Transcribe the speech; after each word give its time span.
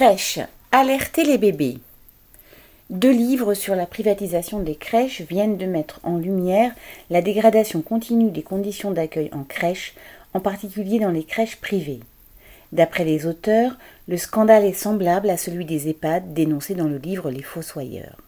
Crèche. 0.00 0.38
Alerter 0.70 1.24
les 1.24 1.38
bébés. 1.38 1.78
Deux 2.88 3.10
livres 3.10 3.54
sur 3.54 3.74
la 3.74 3.84
privatisation 3.84 4.60
des 4.60 4.76
crèches 4.76 5.22
viennent 5.22 5.56
de 5.56 5.66
mettre 5.66 5.98
en 6.04 6.18
lumière 6.18 6.72
la 7.10 7.20
dégradation 7.20 7.82
continue 7.82 8.30
des 8.30 8.44
conditions 8.44 8.92
d'accueil 8.92 9.28
en 9.32 9.42
crèche, 9.42 9.96
en 10.34 10.38
particulier 10.38 11.00
dans 11.00 11.10
les 11.10 11.24
crèches 11.24 11.56
privées. 11.56 11.98
D'après 12.70 13.04
les 13.04 13.26
auteurs, 13.26 13.76
le 14.06 14.16
scandale 14.16 14.64
est 14.64 14.72
semblable 14.72 15.30
à 15.30 15.36
celui 15.36 15.64
des 15.64 15.88
EHPAD 15.88 16.32
dénoncé 16.32 16.76
dans 16.76 16.86
le 16.86 16.98
livre 16.98 17.32
Les 17.32 17.42
Fossoyeurs. 17.42 18.22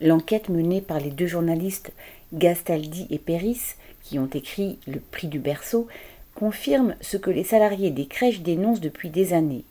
L'enquête 0.00 0.50
menée 0.50 0.82
par 0.82 1.00
les 1.00 1.10
deux 1.10 1.26
journalistes 1.26 1.90
Gastaldi 2.32 3.08
et 3.10 3.18
Péris, 3.18 3.74
qui 4.04 4.20
ont 4.20 4.30
écrit 4.32 4.78
Le 4.86 5.00
prix 5.00 5.26
du 5.26 5.40
berceau, 5.40 5.88
confirme 6.36 6.94
ce 7.00 7.16
que 7.16 7.30
les 7.30 7.42
salariés 7.42 7.90
des 7.90 8.06
crèches 8.06 8.42
dénoncent 8.42 8.80
depuis 8.80 9.10
des 9.10 9.32
années. 9.32 9.64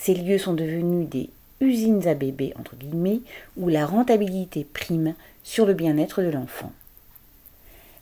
Ces 0.00 0.14
lieux 0.14 0.38
sont 0.38 0.54
devenus 0.54 1.08
des 1.08 1.28
usines 1.60 2.06
à 2.06 2.14
bébés, 2.14 2.54
entre 2.58 2.76
guillemets, 2.76 3.20
où 3.56 3.68
la 3.68 3.84
rentabilité 3.84 4.64
prime 4.64 5.14
sur 5.42 5.66
le 5.66 5.74
bien-être 5.74 6.22
de 6.22 6.28
l'enfant. 6.28 6.72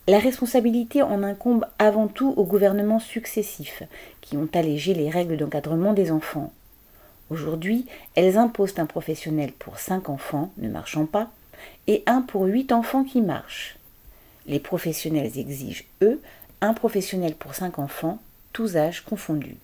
La 0.06 0.18
responsabilité 0.18 1.02
en 1.02 1.22
incombe 1.22 1.64
avant 1.78 2.06
tout 2.06 2.34
aux 2.36 2.44
gouvernements 2.44 3.00
successifs, 3.00 3.82
qui 4.20 4.36
ont 4.36 4.48
allégé 4.52 4.92
les 4.92 5.08
règles 5.08 5.38
d'encadrement 5.38 5.94
des 5.94 6.12
enfants. 6.12 6.52
Aujourd'hui, 7.30 7.86
elles 8.14 8.36
imposent 8.36 8.78
un 8.78 8.86
professionnel 8.86 9.52
pour 9.52 9.78
cinq 9.78 10.10
enfants 10.10 10.52
ne 10.58 10.68
marchant 10.68 11.06
pas 11.06 11.30
et 11.86 12.04
un 12.06 12.20
pour 12.20 12.44
huit 12.44 12.72
enfants 12.72 13.04
qui 13.04 13.22
marchent. 13.22 13.78
Les 14.46 14.60
professionnels 14.60 15.38
exigent, 15.38 15.86
eux, 16.02 16.20
un 16.60 16.74
professionnel 16.74 17.34
pour 17.34 17.54
cinq 17.54 17.78
enfants, 17.78 18.20
tous 18.52 18.76
âges 18.76 19.00
confondus. 19.00 19.56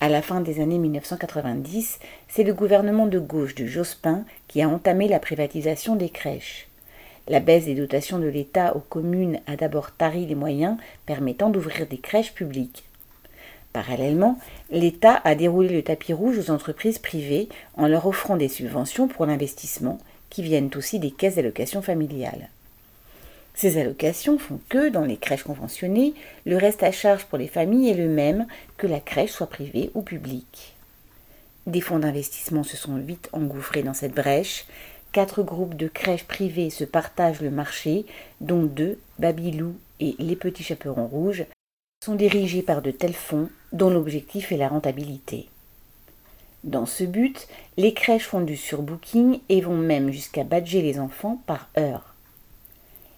À 0.00 0.08
la 0.08 0.22
fin 0.22 0.40
des 0.40 0.60
années 0.60 0.78
1990, 0.78 1.98
c'est 2.28 2.44
le 2.44 2.54
gouvernement 2.54 3.08
de 3.08 3.18
gauche 3.18 3.56
de 3.56 3.66
Jospin 3.66 4.24
qui 4.46 4.62
a 4.62 4.68
entamé 4.68 5.08
la 5.08 5.18
privatisation 5.18 5.96
des 5.96 6.08
crèches. 6.08 6.68
La 7.26 7.40
baisse 7.40 7.64
des 7.64 7.74
dotations 7.74 8.20
de 8.20 8.28
l'État 8.28 8.76
aux 8.76 8.80
communes 8.80 9.40
a 9.48 9.56
d'abord 9.56 9.90
tari 9.90 10.24
les 10.24 10.36
moyens 10.36 10.76
permettant 11.04 11.50
d'ouvrir 11.50 11.88
des 11.88 11.98
crèches 11.98 12.32
publiques. 12.32 12.84
Parallèlement, 13.72 14.38
l'État 14.70 15.20
a 15.24 15.34
déroulé 15.34 15.68
le 15.68 15.82
tapis 15.82 16.12
rouge 16.12 16.38
aux 16.38 16.52
entreprises 16.52 17.00
privées 17.00 17.48
en 17.76 17.88
leur 17.88 18.06
offrant 18.06 18.36
des 18.36 18.48
subventions 18.48 19.08
pour 19.08 19.26
l'investissement 19.26 19.98
qui 20.30 20.42
viennent 20.42 20.70
aussi 20.76 21.00
des 21.00 21.10
caisses 21.10 21.34
d'allocation 21.34 21.82
familiale. 21.82 22.50
Ces 23.58 23.76
allocations 23.76 24.38
font 24.38 24.60
que, 24.68 24.88
dans 24.88 25.04
les 25.04 25.16
crèches 25.16 25.42
conventionnées, 25.42 26.14
le 26.46 26.56
reste 26.56 26.84
à 26.84 26.92
charge 26.92 27.24
pour 27.24 27.38
les 27.38 27.48
familles 27.48 27.90
est 27.90 27.94
le 27.94 28.06
même 28.06 28.46
que 28.76 28.86
la 28.86 29.00
crèche 29.00 29.32
soit 29.32 29.48
privée 29.48 29.90
ou 29.94 30.02
publique. 30.02 30.76
Des 31.66 31.80
fonds 31.80 31.98
d'investissement 31.98 32.62
se 32.62 32.76
sont 32.76 32.98
vite 32.98 33.28
engouffrés 33.32 33.82
dans 33.82 33.94
cette 33.94 34.14
brèche. 34.14 34.64
Quatre 35.10 35.42
groupes 35.42 35.74
de 35.74 35.88
crèches 35.88 36.22
privées 36.22 36.70
se 36.70 36.84
partagent 36.84 37.40
le 37.40 37.50
marché, 37.50 38.06
dont 38.40 38.62
deux, 38.62 39.00
Babylou 39.18 39.74
et 39.98 40.14
Les 40.20 40.36
Petits 40.36 40.62
Chaperons 40.62 41.08
Rouges, 41.08 41.46
sont 42.04 42.14
dirigés 42.14 42.62
par 42.62 42.80
de 42.80 42.92
tels 42.92 43.12
fonds 43.12 43.50
dont 43.72 43.90
l'objectif 43.90 44.52
est 44.52 44.56
la 44.56 44.68
rentabilité. 44.68 45.48
Dans 46.62 46.86
ce 46.86 47.02
but, 47.02 47.48
les 47.76 47.92
crèches 47.92 48.28
font 48.28 48.40
du 48.40 48.56
surbooking 48.56 49.40
et 49.48 49.60
vont 49.62 49.76
même 49.76 50.12
jusqu'à 50.12 50.44
badger 50.44 50.80
les 50.80 51.00
enfants 51.00 51.42
par 51.44 51.68
heure. 51.76 52.07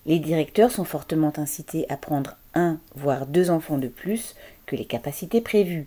Les 0.07 0.19
directeurs 0.19 0.71
sont 0.71 0.85
fortement 0.85 1.33
incités 1.37 1.85
à 1.91 1.97
prendre 1.97 2.37
un, 2.55 2.79
voire 2.95 3.27
deux 3.27 3.51
enfants 3.51 3.79
de 3.79 3.89
plus 3.89 4.35
que 4.67 4.75
les 4.77 4.87
capacités 4.87 5.41
prévues, 5.41 5.87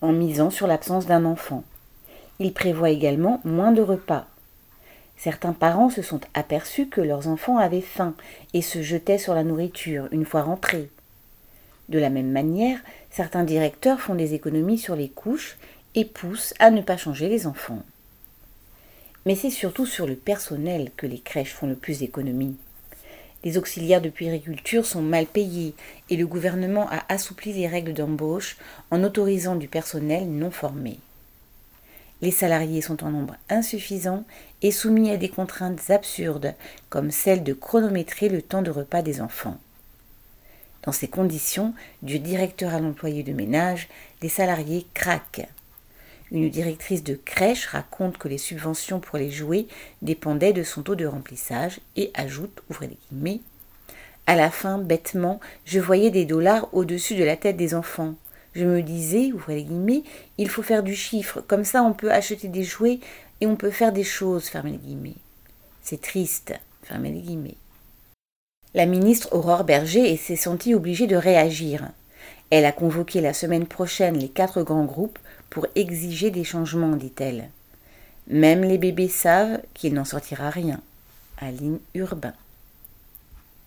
en 0.00 0.12
misant 0.12 0.50
sur 0.50 0.66
l'absence 0.66 1.06
d'un 1.06 1.24
enfant. 1.24 1.64
Ils 2.38 2.52
prévoient 2.52 2.90
également 2.90 3.40
moins 3.44 3.72
de 3.72 3.80
repas. 3.80 4.26
Certains 5.16 5.52
parents 5.52 5.88
se 5.88 6.02
sont 6.02 6.20
aperçus 6.34 6.88
que 6.88 7.00
leurs 7.00 7.28
enfants 7.28 7.56
avaient 7.56 7.80
faim 7.80 8.14
et 8.52 8.62
se 8.62 8.82
jetaient 8.82 9.18
sur 9.18 9.34
la 9.34 9.44
nourriture 9.44 10.08
une 10.10 10.26
fois 10.26 10.42
rentrés. 10.42 10.90
De 11.88 11.98
la 11.98 12.10
même 12.10 12.30
manière, 12.30 12.80
certains 13.10 13.44
directeurs 13.44 14.00
font 14.00 14.14
des 14.14 14.34
économies 14.34 14.78
sur 14.78 14.96
les 14.96 15.08
couches 15.08 15.56
et 15.94 16.04
poussent 16.04 16.54
à 16.58 16.70
ne 16.70 16.82
pas 16.82 16.96
changer 16.96 17.28
les 17.28 17.46
enfants. 17.46 17.82
Mais 19.24 19.36
c'est 19.36 19.50
surtout 19.50 19.86
sur 19.86 20.06
le 20.06 20.16
personnel 20.16 20.90
que 20.96 21.06
les 21.06 21.20
crèches 21.20 21.54
font 21.54 21.66
le 21.66 21.76
plus 21.76 22.00
d'économies. 22.00 22.56
Les 23.44 23.58
auxiliaires 23.58 24.00
de 24.00 24.08
puériculture 24.08 24.86
sont 24.86 25.02
mal 25.02 25.26
payés 25.26 25.74
et 26.08 26.16
le 26.16 26.26
gouvernement 26.26 26.88
a 26.90 27.04
assoupli 27.12 27.52
les 27.52 27.68
règles 27.68 27.92
d'embauche 27.92 28.56
en 28.90 29.04
autorisant 29.04 29.54
du 29.54 29.68
personnel 29.68 30.30
non 30.30 30.50
formé. 30.50 30.98
Les 32.22 32.30
salariés 32.30 32.80
sont 32.80 33.04
en 33.04 33.10
nombre 33.10 33.36
insuffisant 33.50 34.24
et 34.62 34.70
soumis 34.70 35.10
à 35.10 35.18
des 35.18 35.28
contraintes 35.28 35.90
absurdes 35.90 36.54
comme 36.88 37.10
celle 37.10 37.44
de 37.44 37.52
chronométrer 37.52 38.30
le 38.30 38.40
temps 38.40 38.62
de 38.62 38.70
repas 38.70 39.02
des 39.02 39.20
enfants. 39.20 39.58
Dans 40.84 40.92
ces 40.92 41.08
conditions, 41.08 41.74
du 42.02 42.18
directeur 42.18 42.74
à 42.74 42.80
l'employé 42.80 43.22
de 43.22 43.32
ménage, 43.32 43.88
les 44.22 44.28
salariés 44.28 44.86
craquent. 44.94 45.48
Une 46.30 46.50
directrice 46.50 47.04
de 47.04 47.14
crèche 47.14 47.66
raconte 47.66 48.18
que 48.18 48.28
les 48.28 48.38
subventions 48.38 49.00
pour 49.00 49.18
les 49.18 49.30
jouets 49.30 49.66
dépendaient 50.02 50.52
de 50.52 50.62
son 50.62 50.82
taux 50.82 50.96
de 50.96 51.06
remplissage 51.06 51.80
et 51.96 52.10
ajoute, 52.14 52.62
ouvrez 52.70 52.88
les 52.88 52.98
guillemets, 53.10 53.40
à 54.26 54.36
la 54.36 54.50
fin, 54.50 54.78
bêtement, 54.78 55.38
je 55.66 55.80
voyais 55.80 56.10
des 56.10 56.24
dollars 56.24 56.68
au-dessus 56.72 57.14
de 57.14 57.24
la 57.24 57.36
tête 57.36 57.58
des 57.58 57.74
enfants. 57.74 58.14
Je 58.54 58.64
me 58.64 58.80
disais, 58.80 59.32
ouvrez 59.32 59.56
les 59.56 59.64
guillemets, 59.64 60.02
il 60.38 60.48
faut 60.48 60.62
faire 60.62 60.82
du 60.82 60.94
chiffre, 60.94 61.42
comme 61.46 61.64
ça 61.64 61.82
on 61.82 61.92
peut 61.92 62.10
acheter 62.10 62.48
des 62.48 62.64
jouets 62.64 63.00
et 63.40 63.46
on 63.46 63.56
peut 63.56 63.70
faire 63.70 63.92
des 63.92 64.04
choses, 64.04 64.46
fermez 64.46 64.72
les 64.72 64.78
guillemets. 64.78 65.16
C'est 65.82 66.00
triste, 66.00 66.54
fermez 66.82 67.10
les 67.10 67.20
guillemets. 67.20 67.56
La 68.72 68.86
ministre 68.86 69.28
Aurore 69.32 69.64
Berger 69.64 70.16
s'est 70.16 70.36
sentie 70.36 70.74
obligée 70.74 71.06
de 71.06 71.16
réagir. 71.16 71.90
Elle 72.56 72.66
a 72.66 72.70
convoqué 72.70 73.20
la 73.20 73.34
semaine 73.34 73.66
prochaine 73.66 74.16
les 74.16 74.28
quatre 74.28 74.62
grands 74.62 74.84
groupes 74.84 75.18
pour 75.50 75.66
exiger 75.74 76.30
des 76.30 76.44
changements, 76.44 76.94
dit-elle. 76.94 77.50
Même 78.28 78.62
les 78.62 78.78
bébés 78.78 79.08
savent 79.08 79.60
qu'il 79.74 79.92
n'en 79.92 80.04
sortira 80.04 80.50
rien. 80.50 80.78
Aline 81.38 81.80
Urbain. 81.96 82.32